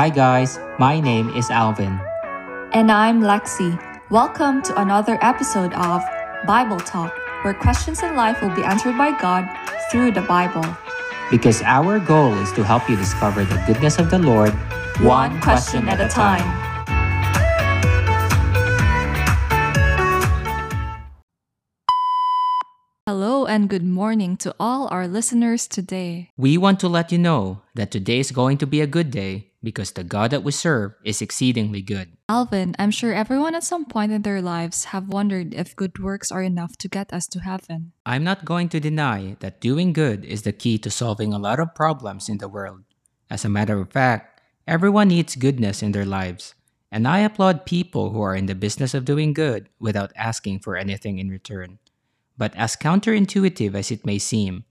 [0.00, 2.00] Hi guys, my name is Alvin.
[2.72, 3.76] And I'm Lexi.
[4.08, 6.00] Welcome to another episode of
[6.46, 7.12] Bible Talk,
[7.44, 9.44] where questions in life will be answered by God
[9.92, 10.64] through the Bible.
[11.30, 14.54] Because our goal is to help you discover the goodness of the Lord
[15.04, 16.48] one question at a time.
[23.06, 26.30] Hello and good morning to all our listeners today.
[26.38, 29.49] We want to let you know that today is going to be a good day
[29.62, 32.12] because the God that we serve is exceedingly good.
[32.28, 36.32] Alvin, I'm sure everyone at some point in their lives have wondered if good works
[36.32, 37.92] are enough to get us to heaven.
[38.06, 41.60] I'm not going to deny that doing good is the key to solving a lot
[41.60, 42.84] of problems in the world.
[43.28, 46.54] As a matter of fact, everyone needs goodness in their lives,
[46.90, 50.76] and I applaud people who are in the business of doing good without asking for
[50.76, 51.78] anything in return.
[52.38, 54.64] But as counterintuitive as it may seem,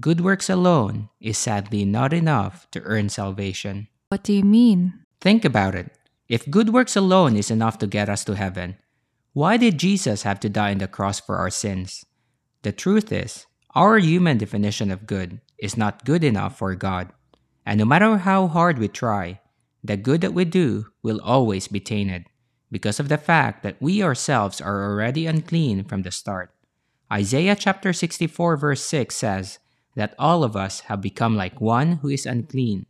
[0.00, 3.86] good works alone is sadly not enough to earn salvation.
[4.12, 4.92] What do you mean?
[5.22, 5.90] Think about it.
[6.28, 8.76] If good works alone is enough to get us to heaven,
[9.32, 12.04] why did Jesus have to die on the cross for our sins?
[12.60, 17.08] The truth is, our human definition of good is not good enough for God.
[17.64, 19.40] And no matter how hard we try,
[19.82, 22.26] the good that we do will always be tainted
[22.70, 26.52] because of the fact that we ourselves are already unclean from the start.
[27.10, 29.58] Isaiah chapter 64 verse 6 says
[29.96, 32.84] that all of us have become like one who is unclean.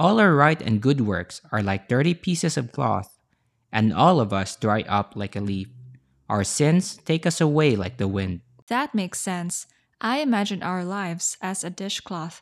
[0.00, 3.20] All our right and good works are like dirty pieces of cloth,
[3.68, 5.68] and all of us dry up like a leaf.
[6.24, 8.40] Our sins take us away like the wind.
[8.72, 9.66] That makes sense.
[10.00, 12.40] I imagine our lives as a dishcloth.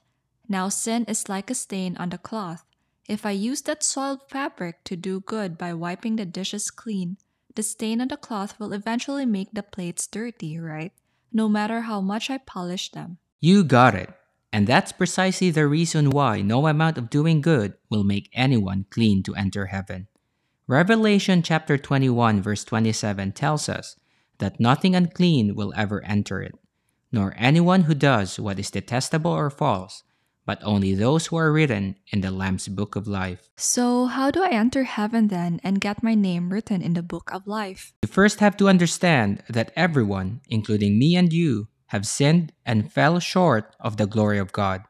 [0.49, 2.63] Now sin is like a stain on the cloth.
[3.09, 7.17] If I use that soiled fabric to do good by wiping the dishes clean,
[7.57, 10.93] the stain on the cloth will eventually make the plates dirty, right?
[11.33, 13.19] no matter how much I polish them.
[13.41, 14.11] You got it.
[14.53, 19.23] And that's precisely the reason why no amount of doing good will make anyone clean
[19.25, 20.09] to enter heaven.
[20.67, 23.97] Revelation chapter 21 verse 27 tells us
[24.39, 26.55] that nothing unclean will ever enter it,
[27.13, 30.03] nor anyone who does what is detestable or false,
[30.47, 33.51] but only those who are written in the Lamb's book of life.
[33.57, 37.31] So, how do I enter heaven then and get my name written in the book
[37.33, 37.93] of life?
[38.03, 43.19] You first have to understand that everyone, including me and you, have sinned and fell
[43.19, 44.83] short of the glory of God.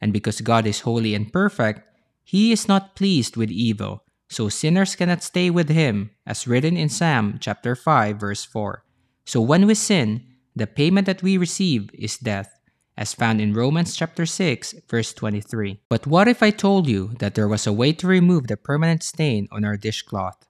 [0.00, 1.82] And because God is holy and perfect,
[2.24, 6.88] he is not pleased with evil, so sinners cannot stay with him, as written in
[6.88, 8.82] Psalm chapter 5 verse 4.
[9.24, 10.24] So when we sin,
[10.56, 12.50] the payment that we receive is death
[12.96, 15.80] as found in Romans chapter 6, verse 23.
[15.88, 19.02] But what if I told you that there was a way to remove the permanent
[19.02, 20.46] stain on our dishcloth?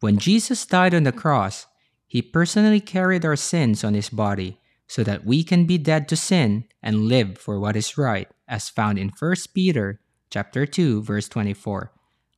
[0.00, 1.66] When Jesus died on the cross,
[2.06, 6.16] he personally carried our sins on his body so that we can be dead to
[6.16, 10.00] sin and live for what is right, as found in 1 Peter
[10.30, 11.92] chapter 2, verse 24.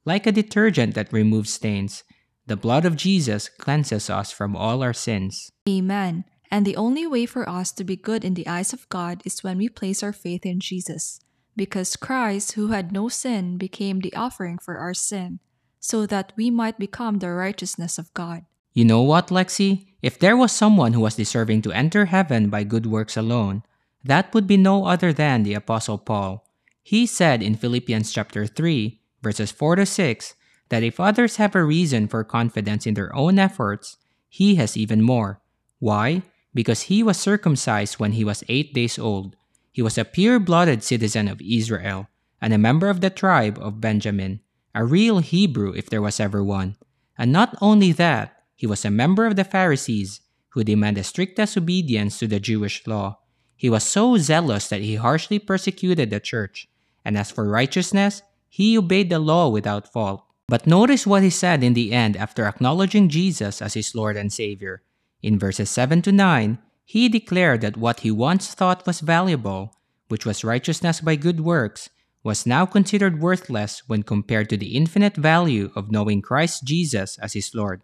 [0.04, 2.02] Like a detergent that removes stains,
[2.46, 5.52] the blood of Jesus cleanses us from all our sins.
[5.68, 6.24] Amen.
[6.50, 9.44] And the only way for us to be good in the eyes of God is
[9.44, 11.20] when we place our faith in Jesus.
[11.54, 15.38] Because Christ, who had no sin, became the offering for our sin,
[15.78, 18.44] so that we might become the righteousness of God.
[18.72, 19.89] You know what, Lexi?
[20.02, 23.62] If there was someone who was deserving to enter heaven by good works alone,
[24.04, 26.46] that would be no other than the Apostle Paul.
[26.82, 30.34] He said in Philippians chapter 3, verses 4 to 6,
[30.70, 35.02] that if others have a reason for confidence in their own efforts, he has even
[35.02, 35.40] more.
[35.78, 36.22] Why?
[36.54, 39.36] because he was circumcised when he was eight days old.
[39.70, 42.08] He was a pure blooded citizen of Israel
[42.40, 44.40] and a member of the tribe of Benjamin,
[44.74, 46.76] a real Hebrew if there was ever one.
[47.16, 52.18] And not only that, he was a member of the Pharisees, who demanded strictest obedience
[52.18, 53.18] to the Jewish law.
[53.56, 56.68] He was so zealous that he harshly persecuted the church,
[57.02, 58.20] and as for righteousness,
[58.50, 60.26] he obeyed the law without fault.
[60.46, 64.30] But notice what he said in the end after acknowledging Jesus as his Lord and
[64.30, 64.82] Savior.
[65.22, 69.74] In verses 7 to 9, he declared that what he once thought was valuable,
[70.08, 71.88] which was righteousness by good works,
[72.22, 77.32] was now considered worthless when compared to the infinite value of knowing Christ Jesus as
[77.32, 77.80] his Lord.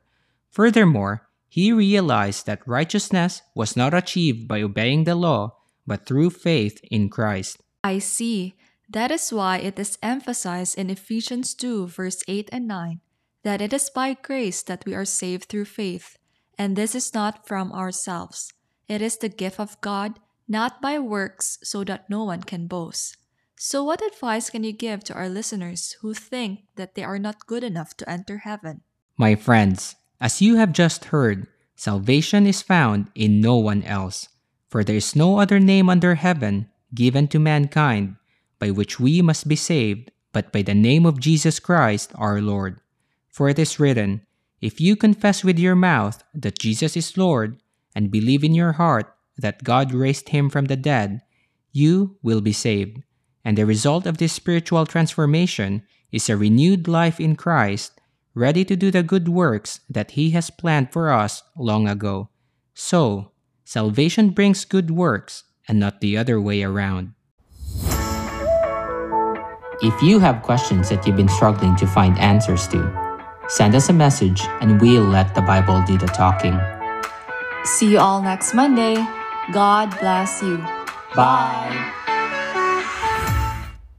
[0.56, 6.80] Furthermore, he realized that righteousness was not achieved by obeying the law, but through faith
[6.88, 7.60] in Christ.
[7.84, 8.56] I see.
[8.88, 13.00] That is why it is emphasized in Ephesians 2, verse 8 and 9,
[13.42, 16.16] that it is by grace that we are saved through faith
[16.56, 18.52] and this is not from ourselves.
[18.88, 23.18] It is the gift of God, not by works, so that no one can boast.
[23.58, 27.46] So, what advice can you give to our listeners who think that they are not
[27.46, 28.80] good enough to enter heaven?
[29.16, 34.28] My friends, as you have just heard, salvation is found in no one else,
[34.68, 38.16] for there is no other name under heaven given to mankind
[38.58, 42.80] by which we must be saved but by the name of Jesus Christ our Lord.
[43.28, 44.20] For it is written,
[44.60, 47.56] If you confess with your mouth that Jesus is Lord,
[47.94, 51.22] and believe in your heart that God raised him from the dead,
[51.72, 53.02] you will be saved.
[53.46, 57.95] And the result of this spiritual transformation is a renewed life in Christ,
[58.36, 62.28] ready to do the good works that He has planned for us long ago.
[62.74, 63.32] So,
[63.64, 67.14] salvation brings good works and not the other way around.
[69.82, 72.78] If you have questions that you've been struggling to find answers to,
[73.48, 76.60] send us a message and we'll let the Bible do the talking.
[77.64, 78.94] See you all next Monday.
[79.52, 80.58] God bless you.
[81.14, 82.04] Bye.